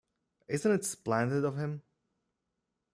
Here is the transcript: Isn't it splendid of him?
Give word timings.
Isn't 0.47 0.71
it 0.71 0.83
splendid 0.83 1.45
of 1.45 1.57
him? 1.57 1.83